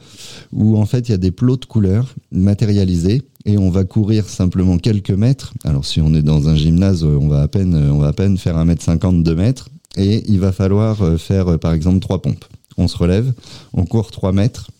[0.54, 4.28] où en fait il y a des plots de couleurs matérialisés et on va courir
[4.28, 5.54] simplement quelques mètres.
[5.64, 8.38] Alors si on est dans un gymnase, on va à peine, on va à peine
[8.38, 12.00] faire un mètre cinquante, deux mètres et il va falloir euh, faire euh, par exemple
[12.00, 12.46] trois pompes.
[12.78, 13.34] On se relève,
[13.74, 14.72] on court trois mètres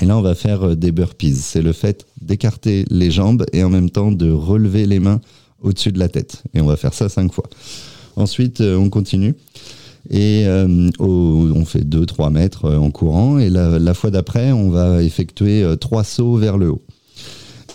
[0.00, 1.36] et là on va faire euh, des burpees.
[1.36, 5.20] C'est le fait d'écarter les jambes et en même temps de relever les mains
[5.64, 6.44] au-dessus de la tête.
[6.54, 7.48] Et on va faire ça cinq fois.
[8.16, 9.34] Ensuite, on continue.
[10.10, 13.38] Et euh, on fait 2-3 mètres euh, en courant.
[13.38, 16.82] Et la, fois d'après, on va effectuer euh, trois sauts vers le haut.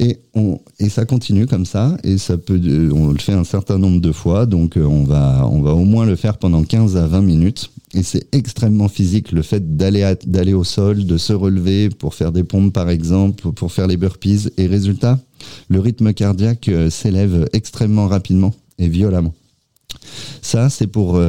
[0.02, 3.44] Et, on, et ça continue comme ça, et ça peut, euh, on le fait un
[3.44, 6.64] certain nombre de fois, donc euh, on va, on va au moins le faire pendant
[6.64, 7.70] 15 à 20 minutes.
[7.94, 12.32] Et c'est extrêmement physique, le fait d'aller, d'aller au sol, de se relever pour faire
[12.32, 14.48] des pompes par exemple, pour faire les burpees.
[14.58, 15.20] Et résultat,
[15.68, 19.34] le rythme cardiaque euh, s'élève extrêmement rapidement et violemment.
[20.42, 21.20] Ça, c'est pour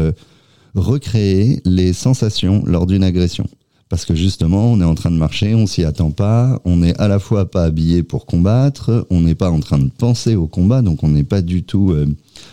[0.74, 3.48] recréer les sensations lors d'une agression.
[3.90, 6.96] Parce que justement, on est en train de marcher, on s'y attend pas, on est
[7.00, 10.46] à la fois pas habillé pour combattre, on n'est pas en train de penser au
[10.46, 12.06] combat, donc on n'est pas du tout euh,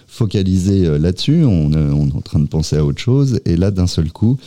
[0.07, 3.55] focalisé euh, là-dessus, on, euh, on est en train de penser à autre chose, et
[3.55, 4.39] là, d'un seul coup,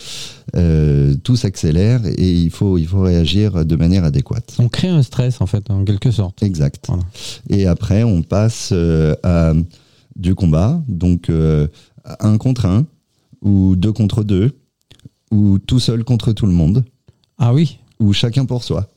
[0.56, 4.56] euh, tout s'accélère et il faut, il faut réagir de manière adéquate.
[4.58, 6.42] On crée un stress, en fait, en quelque sorte.
[6.42, 6.86] Exact.
[6.88, 7.04] Voilà.
[7.50, 9.52] Et après, on passe euh, à
[10.16, 11.68] du combat, donc euh,
[12.18, 12.84] un contre un,
[13.42, 14.50] ou deux contre deux,
[15.30, 16.84] ou tout seul contre tout le monde,
[17.38, 18.88] Ah oui, ou chacun pour soi.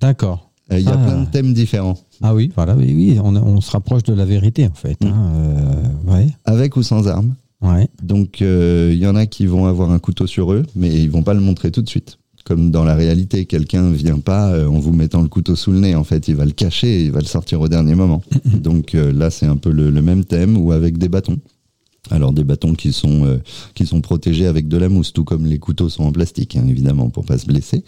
[0.00, 0.50] d'accord.
[0.72, 1.04] Euh, Il y a Ah.
[1.06, 4.24] plein de thèmes différents, Ah oui, voilà, oui, oui, on, on se rapproche de la
[4.24, 4.98] vérité, en fait.
[5.02, 5.06] Mm.
[5.08, 7.34] hein, euh, ouais, avec ou sans armes.
[7.62, 7.88] ouais.
[8.02, 11.10] Donc, euh, il y en a qui vont avoir un couteau sur eux, mais ils
[11.10, 12.18] vont pas le montrer tout de suite.
[12.44, 15.78] Comme dans la réalité, quelqu'un vient pas euh, en vous mettant le couteau sous le
[15.78, 15.94] nez.
[15.94, 18.20] En fait, il va le cacher et il va le sortir au dernier moment.
[18.46, 21.38] Donc euh, là, c'est un peu le, le même thème, ou avec des bâtons.
[22.12, 23.38] Alors des bâtons qui sont euh,
[23.74, 26.64] qui sont protégés avec de la mousse, tout comme les couteaux sont en plastique, hein,
[26.68, 27.84] évidemment, pour pas se blesser.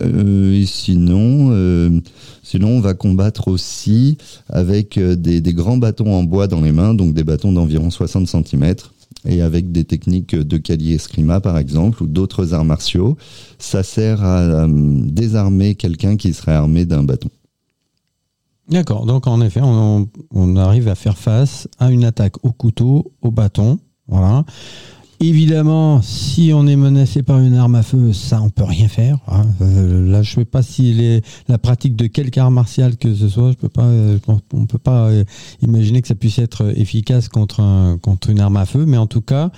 [0.00, 2.00] Euh, sinon, euh,
[2.42, 7.14] sinon, on va combattre aussi avec des, grands bâtons en bois dans les mains, donc
[7.14, 8.74] des bâtons d'environ 60 cm,
[9.24, 13.16] et avec des techniques de calier escrima, par exemple, ou d'autres arts martiaux.
[13.58, 17.30] Ça sert à désarmer quelqu'un qui serait armé d'un bâton.
[18.70, 20.06] D'accord, donc en effet, on,
[20.56, 23.80] arrive à faire face à une attaque au couteau, au bâton.
[24.06, 24.44] Voilà.
[25.22, 29.18] Évidemment, si on est menacé par une arme à feu, ça, on peut rien faire.
[29.28, 29.44] hein.
[29.60, 33.28] Euh, là, je ne sais pas si la pratique de quelque art martial que ce
[33.28, 34.18] soit, euh,
[34.54, 35.24] on peut pas euh,
[35.60, 38.86] imaginer que ça puisse être efficace contre, un, contre une arme à feu.
[38.86, 39.50] Mais en tout cas,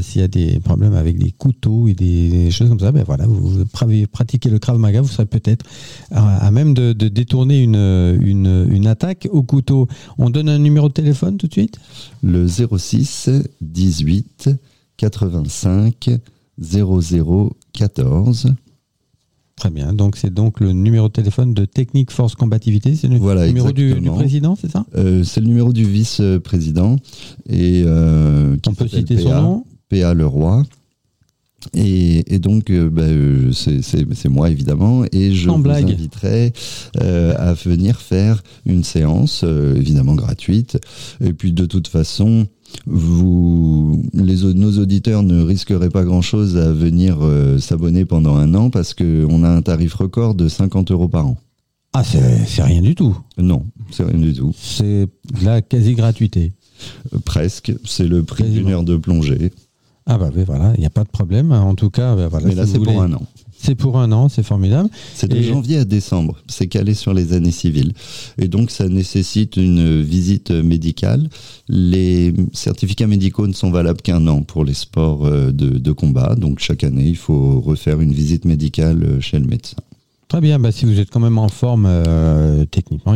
[0.00, 3.26] s'il y a des problèmes avec des couteaux et des, choses comme ça, ben voilà,
[3.26, 5.66] vous, vous pra- pratiquez le Krav Maga, vous serez peut-être
[6.12, 9.88] à, même de, détourner une attaque au couteau.
[10.18, 11.80] On donne un numéro de téléphone tout de suite?
[12.22, 13.28] Le 06
[13.60, 14.50] 18
[15.00, 16.10] 85
[16.60, 18.54] 00 14.
[19.56, 19.92] Très bien.
[19.94, 22.94] Donc, c'est donc le numéro de téléphone de Technique Force Combativité.
[22.96, 24.84] C'est le Voilà, numéro du, président, c'est ça?
[24.96, 26.96] Euh, c'est le numéro du vice-président
[27.48, 29.40] et euh, On peut citer son PA.
[29.40, 29.64] nom?
[29.88, 30.62] PA Leroy.
[31.74, 33.02] Et, et donc, euh, bah,
[33.52, 35.90] c'est- moi évidemment, et je Sans vous blague.
[35.90, 36.52] inviterai
[36.98, 40.78] à venir faire une séance, évidemment gratuite.
[41.22, 42.46] Et puis de toute façon,
[42.86, 48.70] vous, les, nos auditeurs ne risqueraient pas grand-chose à venir euh, s'abonner pendant un an
[48.70, 51.36] parce qu'on a un tarif record de 50 euros par an.
[51.92, 53.16] Ah, c'est rien du tout.
[53.36, 54.54] Non, c'est rien du tout.
[54.56, 55.08] C'est
[55.42, 56.52] la quasi-gratuité.
[57.12, 59.50] Euh, presque, c'est le prix d'une heure de plongée.
[60.06, 61.52] Ah bah oui, voilà, il n'y a pas de problème.
[61.52, 63.22] En tout cas, ben voilà, Mais là, c'est pour un an.
[63.62, 64.88] C'est pour un an, c'est formidable.
[65.14, 66.38] C'est de Et- janvier à décembre.
[66.48, 67.92] C'est calé sur les années civiles.
[68.38, 71.28] Et donc, ça nécessite une visite médicale.
[71.68, 76.34] Les certificats médicaux ne sont valables qu'un an pour les sports euh, de, de combat.
[76.36, 79.76] Donc, chaque année, il faut refaire une visite médicale euh, chez le médecin.
[80.30, 83.14] Très bien, bah, si vous êtes quand même en forme euh, techniquement,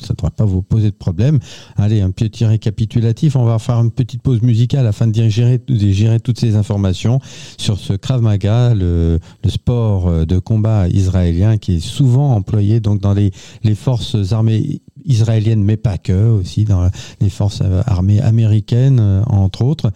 [0.00, 1.38] ça ne devrait pas vous poser de problème.
[1.76, 6.40] Allez, un petit récapitulatif, on va faire une petite pause musicale afin de digérer, toutes
[6.40, 7.20] ces informations
[7.58, 13.00] sur ce Krav Maga, le, sport euh, de combat israélien qui est souvent employé donc
[13.00, 13.30] dans les,
[13.62, 16.88] les forces armées israéliennes, mais pas que, aussi dans
[17.20, 19.90] les forces euh, armées américaines, euh, entre autres.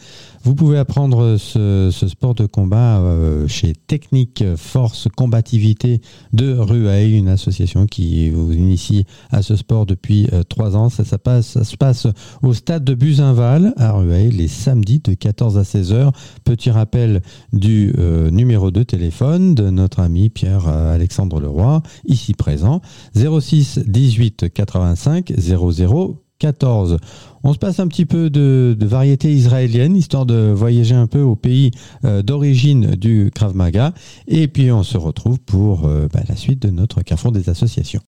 [0.44, 6.00] Vous pouvez apprendre ce, sport de combat euh, chez Technique Force Combativité
[6.32, 10.88] de Rueil, une association qui vous initie à ce sport depuis euh, trois ans.
[10.88, 12.08] Ça, se passe
[12.42, 16.12] au stade de Buzinval à Rueil les samedis de 14 à 16 heures.
[16.42, 22.80] Petit rappel du euh, numéro de téléphone de notre ami Pierre-Alexandre Leroy, ici présent,
[23.14, 26.96] 06 18 85 00 14.
[27.44, 31.20] On se passe un petit peu de, de variété israélienne, histoire de voyager un peu
[31.20, 31.70] au pays
[32.04, 33.94] euh, d'origine du Krav Maga.
[34.26, 38.02] Et puis on se retrouve pour euh, bah, la suite de notre Carrefour des associations.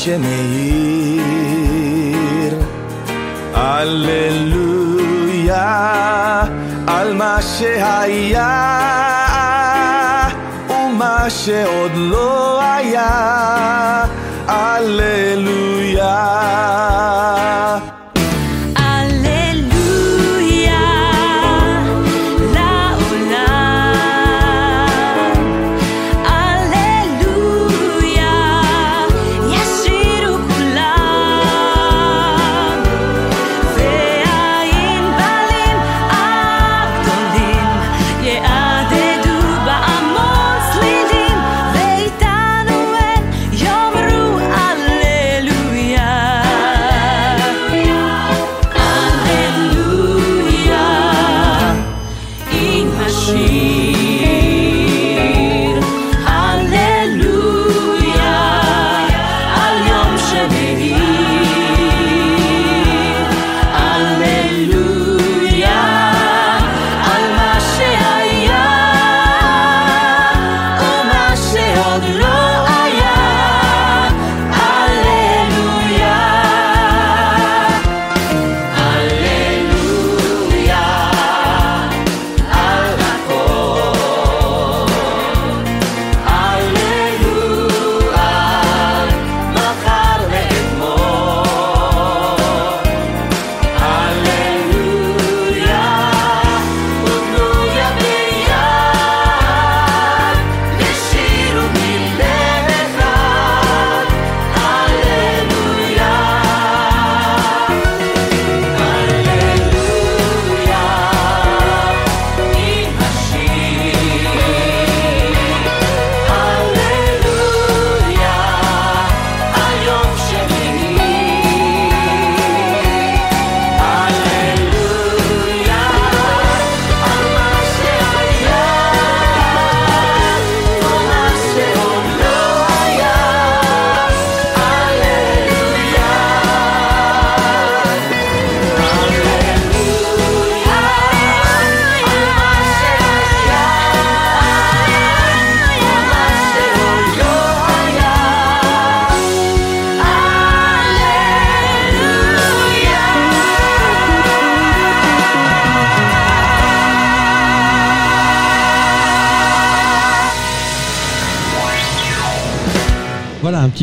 [0.00, 1.66] שמאיר.
[3.54, 4.82] הללויה
[6.86, 8.72] על מה שהיה
[10.70, 14.04] ומה שעוד לא היה.
[14.48, 16.16] הללויה.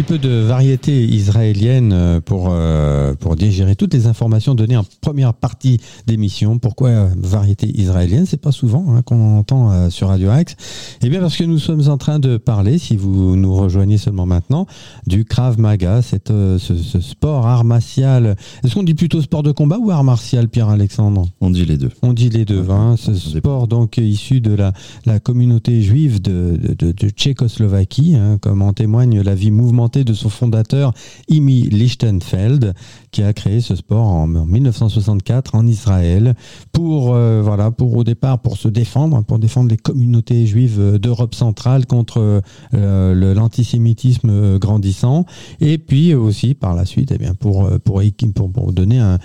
[0.02, 2.52] Peu de variété israélienne euh, pour, euh, pour
[3.38, 6.59] digérer toutes les informations données en première partie d'émission.
[6.59, 8.27] Pourquoi euh, variété israélienne?
[8.27, 10.57] C'est pas souvent hein, qu'on entend euh, sur Radio Axe.
[11.03, 14.27] Eh bien parce que nous sommes en train de parler, si vous nous rejoignez seulement
[14.27, 14.66] maintenant,
[15.07, 18.37] du Krav Maga, cette, euh, ce, ce sport art martial.
[18.64, 21.27] Est-ce qu'on dit plutôt sport de combat ou art martial, Pierre-Alexandre?
[21.40, 21.90] On dit les deux.
[22.03, 24.72] on dit les deux, Ouais, hein, ce sport donc issu de la,
[25.07, 30.05] la communauté juive de, de, de- de Tchécoslovaquie, hein, comme en témoigne la vie mouvementée
[30.05, 30.92] de son fondateur
[31.29, 32.74] Imi Lichtenfeld,
[33.11, 36.34] qui a créé ce sport en, en 1964 en Israël
[36.72, 41.34] pour euh, voilà pour au départ pour se défendre, pour défendre les communautés juives d'Europe
[41.34, 42.42] centrale contre
[42.74, 45.24] euh, l'antisémitisme euh, grandissant,
[45.60, 48.02] et puis aussi par la suite, eh bien pour euh, pour,
[48.34, 49.18] pour, pour donner un,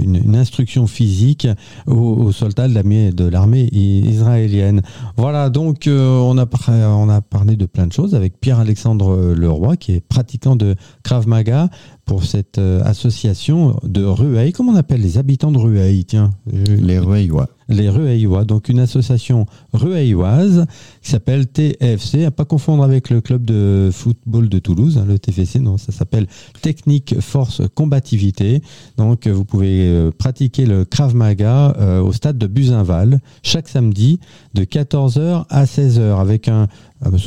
[0.00, 1.46] une, instruction physique
[1.86, 4.82] aux, aux soldats de l'armée israélienne.
[5.16, 6.46] Voilà, donc on, a,
[6.88, 11.26] on a parlé de plein de choses avec Pierre-Alexandre Leroy, qui est pratiquant de Krav
[11.26, 11.68] Maga
[12.06, 14.52] pour cette euh, association de Rueil.
[14.52, 17.48] Comment on appelle les habitants de Rueil Tiens, je- Les Rueillois.
[17.68, 20.66] Les Rueillois, donc une association rueilloise
[21.02, 25.18] qui s'appelle TFC, à pas confondre avec le club de football de Toulouse, hein, le
[25.18, 26.26] TFC, non, ça s'appelle
[26.62, 28.62] Technique Force Combativité.
[28.96, 33.68] Donc euh, vous pouvez euh, pratiquer le Krav Maga euh, au stade de Buzinval chaque
[33.68, 34.20] samedi
[34.54, 36.68] de 14h à 16h avec un
[37.04, 37.18] ah bah,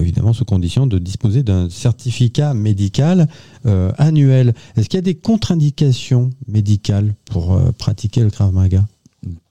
[0.00, 3.26] évidemment sous condition de disposer d'un certificat médical
[3.98, 4.54] annuel.
[4.76, 8.84] Est-ce qu'il y a des contre-indications médicales pour pratiquer le Krav Maga?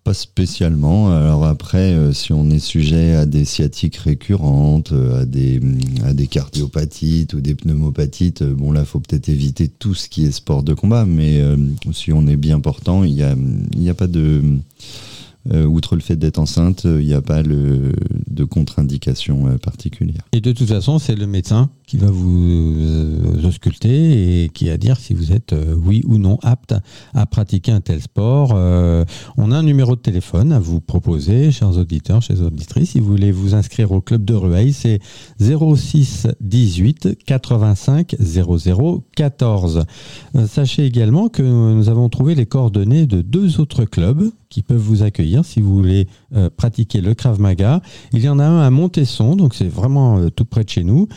[0.04, 1.12] Pas spécialement.
[1.12, 5.60] Alors après, euh, si on est sujet à des sciatiques récurrentes, euh, à des,
[6.04, 10.26] à des cardiopathies ou des pneumopathies, euh, bon là, faut peut-être éviter tout ce qui
[10.26, 11.06] est sport de combat.
[11.06, 11.42] Mais
[11.92, 13.36] si on est bien portant, il n'y a,
[13.92, 14.42] a pas de...
[15.54, 20.24] outre le fait d'être enceinte, il n'y a pas de contre-indication particulière.
[20.32, 24.78] Et de toute façon, c'est le médecin qui va vous euh, ausculter et qui va
[24.78, 26.76] dire si vous êtes euh, oui ou non apte
[27.16, 28.52] à pratiquer un tel sport.
[28.54, 29.06] Euh,
[29.38, 32.92] on a un numéro de téléphone à vous proposer, chers auditeurs, chers auditrices.
[32.92, 35.00] Si vous voulez vous inscrire au club de Rueil, c'est
[35.40, 39.86] 06 18 85 00 14.
[40.36, 44.78] Euh, Sachez également que nous avons trouvé les coordonnées de deux autres clubs qui peuvent
[44.78, 46.08] vous accueillir si vous voulez
[46.58, 47.82] pratiquer le Krav Maga.
[48.14, 51.08] Il y en a un à Montesson, donc c'est vraiment tout près de chez nous.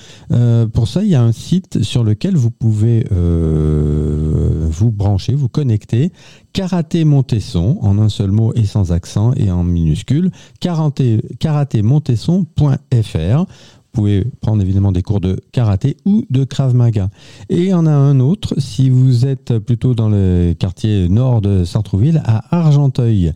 [0.66, 5.48] Pour ça, il y a un site sur lequel vous pouvez euh, vous brancher, vous
[5.48, 6.12] connecter.
[6.52, 10.30] Karaté Montesson, en un seul mot et sans accent et en minuscule.
[10.60, 13.46] Karaté, karatémontesson.fr.
[13.94, 17.10] Vous pouvez prendre évidemment des cours de karaté ou de Krav Maga.
[17.50, 21.42] Et il y en a un autre, si vous êtes plutôt dans le quartier nord
[21.42, 23.34] de Sartrouville, à Argenteuil.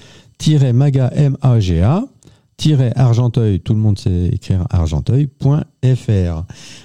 [0.73, 2.05] maga, M-A-G-A,
[2.95, 6.45] argenteuil, tout le monde sait écrire argenteuil.fr.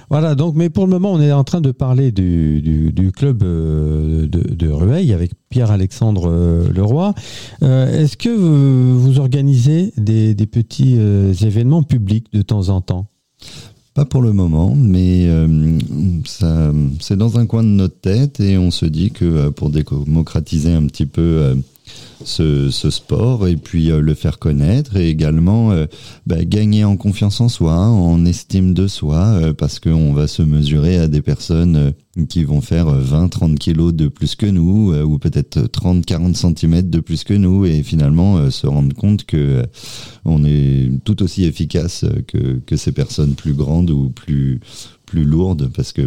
[0.09, 4.27] Voilà, donc, mais pour le moment, on est en train de parler du, club euh,
[4.27, 7.13] de, Rueil avec Pierre-Alexandre euh, Leroy.
[7.63, 13.07] Euh, Est-ce que vous, organisez des, petits événements publics de temps en temps?
[13.93, 15.27] Pas pour le moment, mais
[16.99, 20.85] c'est dans un coin de notre tête et on se dit que pour démocratiser un
[20.85, 21.55] petit peu
[22.23, 25.85] ce, sport et puis euh, le faire connaître et également euh,
[26.25, 30.41] bah, gagner en confiance en soi, en estime de soi, euh, parce qu'on va se
[30.41, 31.93] mesurer à des personnes
[32.29, 37.25] qui vont faire 20-30 kilos de plus que nous ou peut-être 30-40 centimètres de plus
[37.25, 39.63] que nous et finalement se rendre compte que
[40.23, 44.61] on est tout aussi efficace que, ces personnes plus grandes ou plus,
[45.05, 46.03] plus lourdes parce que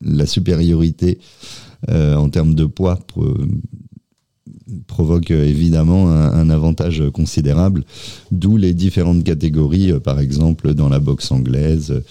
[0.00, 1.18] la supériorité
[1.88, 2.98] en termes de poids
[4.86, 7.84] provoque euh, évidemment un, un avantage considérable,
[8.30, 12.02] d'où les différentes catégories, euh, par exemple dans la boxe anglaise,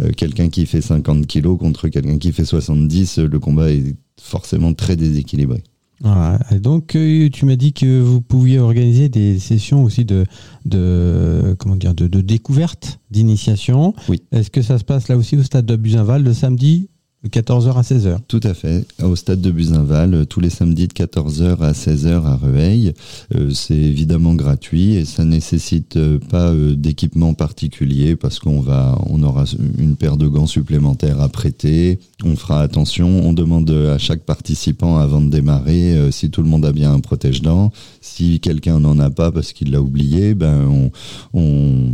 [0.00, 3.96] euh, quelqu'un qui fait 50 kilos contre quelqu'un qui fait 70, euh, le combat est
[4.20, 5.62] forcément très déséquilibré.
[6.00, 6.38] Voilà.
[6.52, 10.26] Et donc, tu m'as dit que vous pouviez organiser des sessions aussi de,
[10.64, 13.94] de comment dire, de, de découverte, d'initiation.
[14.08, 14.22] Oui.
[14.30, 16.88] Est-ce que ça se passe là aussi au stade de Buzinval le samedi
[17.24, 20.86] de 14h à 16h Tout à fait, au stade de Buzinval, euh, tous les samedis
[20.86, 22.92] de 14h à 16h à Rueil.
[23.34, 29.24] Euh, c'est évidemment gratuit et ça nécessite euh, pas d'équipement particulier parce qu'on va, on
[29.24, 29.44] aura
[29.78, 31.98] une paire de gants supplémentaires à prêter.
[32.24, 36.64] On fera attention, on demande à chaque participant avant de démarrer si tout le monde
[36.64, 37.72] a bien un protège-dents.
[38.00, 40.90] Si quelqu'un n'en a pas parce qu'il l'a oublié, ben on,
[41.34, 41.92] on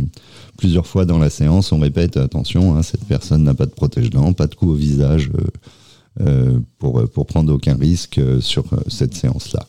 [0.57, 4.33] plusieurs fois dans la séance, on répète attention, hein, cette personne n'a pas de protège-dents,
[4.33, 5.29] pas de coup au visage
[6.21, 9.65] euh, euh, pour, prendre aucun risque euh, sur cette séance-là.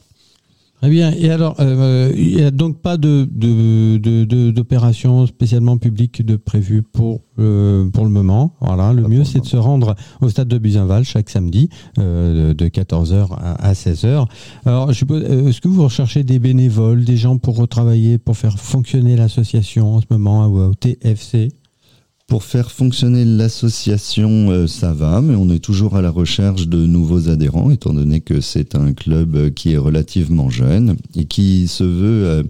[0.82, 1.10] Très bien.
[1.12, 6.24] Et alors, euh, il n'y a donc pas de, de, de, de- d'opération spécialement publique
[6.24, 8.52] de prévue pour, euh, pour le moment.
[8.60, 12.52] Voilà, le Pas mieux c'est de se rendre au stade de Buzinval chaque samedi euh,
[12.52, 14.26] de 14h à, à 16h.
[14.66, 18.36] Alors, je suppose, euh, est-ce que vous recherchez des bénévoles, des gens pour retravailler, pour
[18.36, 21.48] faire fonctionner l'association en ce moment au TFC
[22.26, 26.84] Pour faire fonctionner l'association, euh, ça va, mais on est toujours à la recherche de
[26.84, 31.68] nouveaux adhérents, étant donné que c'est un club euh, qui est relativement jeune et qui
[31.68, 32.42] se veut euh,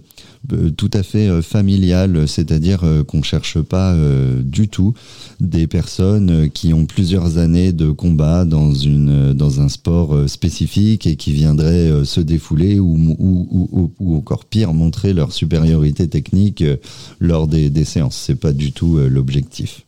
[0.77, 4.93] tout à fait euh, familial, c'est-à-dire euh, qu'on cherche pas euh, du tout
[5.39, 10.15] des personnes euh, qui ont plusieurs années de combat dans une euh, dans un sport
[10.15, 15.31] euh, spécifique et qui viendraient euh, se défouler ou, ou, ou, encore pire montrer leur
[15.31, 16.77] supériorité technique euh,
[17.19, 18.17] lors des, des séances.
[18.17, 19.86] C'est pas du tout euh, l'objectif.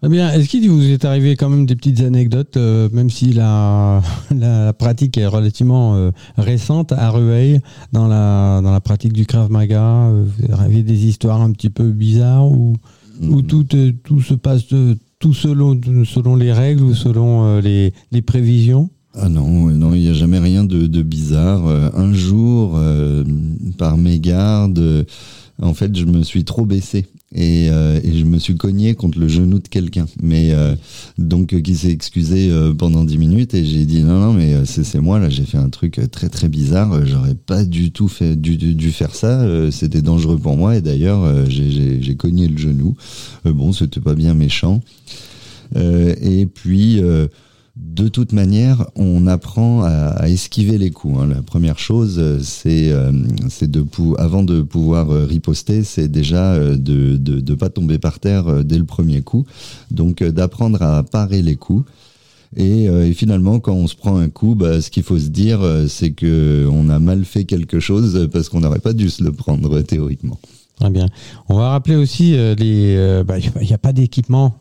[0.00, 0.30] Très bien.
[0.32, 4.00] Est-ce qu'il vous est arrivé quand même des petites anecdotes, euh, même si la,
[4.36, 7.60] la pratique est relativement euh, récente à Rueil,
[7.92, 11.70] dans la, dans la pratique du Krav Maga euh, Vous avez des histoires un petit
[11.70, 12.74] peu bizarres ou,
[13.22, 17.60] ou tout, euh, tout se passe de- tout selon, selon les règles ou selon euh,
[17.60, 18.90] les, les prévisions?
[19.20, 21.66] Ah non, euh, non, il n'y a jamais rien de, de bizarre.
[21.66, 23.24] Euh, Un jour, euh,
[23.78, 25.02] par mégarde, euh,
[25.60, 29.18] en fait, je me suis trop baissé et, euh, et je me suis cogné contre
[29.18, 30.06] le genou de quelqu'un.
[30.22, 30.74] Mais euh,
[31.18, 35.00] donc, euh, qui s'est excusé pendant 10 minutes et j'ai dit non, non, mais c'est
[35.00, 37.04] moi là, j'ai fait un truc très très bizarre.
[37.04, 39.44] J'aurais pas du tout fait, dû, dû, faire ça.
[39.70, 42.96] C'était dangereux pour moi et d'ailleurs, j'ai- cogné le genou.
[43.44, 44.80] Bon, c'était pas bien méchant.
[45.76, 47.00] Et puis.
[47.78, 51.18] De toute manière, on apprend à, esquiver les coups.
[51.20, 51.26] hein.
[51.26, 53.12] La première chose, euh, c'est euh,
[53.48, 53.84] c'est de
[54.18, 58.84] avant de pouvoir euh, riposter, c'est déjà de de pas tomber par terre dès le
[58.84, 59.46] premier coup.
[59.90, 61.90] Donc d'apprendre à parer les coups.
[62.56, 66.12] Et, finalement, quand on se prend un coup, bah, ce qu'il faut se dire, c'est
[66.12, 69.82] que on a mal fait quelque chose parce qu'on n'aurait pas dû se le prendre
[69.82, 70.38] théoriquement.
[70.76, 71.08] Très bien.
[71.50, 72.34] On va rappeler aussi
[73.26, 74.54] bah, Il n'y a pas d'équipement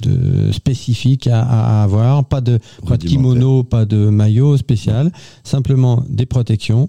[0.00, 3.08] de spécifique à, à avoir, pas de, pas de Rudimentaire.
[3.10, 5.12] kimono, pas de maillot spécial,
[5.44, 6.88] simplement des protections,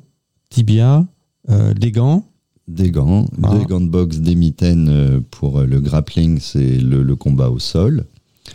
[0.49, 1.05] tibia,
[1.49, 2.25] euh, des gants.
[2.67, 3.57] Des gants, Ah.
[3.57, 7.49] des gants de boxe, des mitaines euh, pour euh, le grappling, c'est le, le combat
[7.49, 8.05] au sol,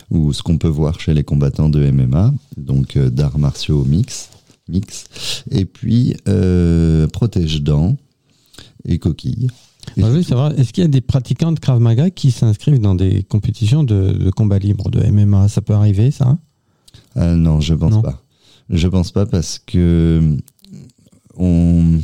[0.09, 4.29] ou ce qu'on peut voir chez les combattants de MMA, donc d'arts martiaux mix,
[4.67, 5.05] mix.
[5.51, 7.97] Et puis euh, protège-dents
[8.85, 9.47] et coquilles.
[9.97, 10.23] Je tout.
[10.23, 13.83] savoir, est-ce qu'il y a des pratiquants de Krav Maga qui s'inscrivent dans des compétitions
[13.83, 16.37] de, de combat libre, de MMA Ça peut arriver, ça
[17.15, 18.01] Ah non, je pense Non.
[18.01, 18.21] pas.
[18.69, 20.37] Je pense pas parce que
[21.37, 21.99] on